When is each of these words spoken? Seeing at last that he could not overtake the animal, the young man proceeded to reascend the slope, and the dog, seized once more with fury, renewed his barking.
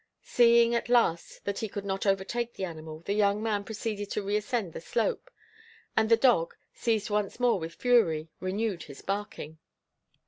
Seeing 0.23 0.73
at 0.73 0.89
last 0.89 1.45
that 1.45 1.59
he 1.59 1.69
could 1.69 1.85
not 1.85 2.07
overtake 2.07 2.53
the 2.55 2.65
animal, 2.65 3.01
the 3.01 3.13
young 3.13 3.43
man 3.43 3.63
proceeded 3.63 4.09
to 4.09 4.23
reascend 4.23 4.73
the 4.73 4.81
slope, 4.81 5.29
and 5.95 6.09
the 6.09 6.17
dog, 6.17 6.55
seized 6.73 7.11
once 7.11 7.39
more 7.39 7.59
with 7.59 7.75
fury, 7.75 8.27
renewed 8.39 8.81
his 8.81 9.03
barking. 9.03 9.59